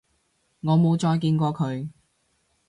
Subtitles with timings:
[0.61, 1.87] 我冇再見過佢